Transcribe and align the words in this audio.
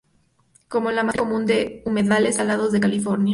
Como 0.67 0.89
la 0.91 1.03
mascarita 1.03 1.23
común 1.23 1.45
de 1.45 1.83
humedales 1.85 2.37
salados 2.37 2.71
de 2.71 2.79
California. 2.79 3.29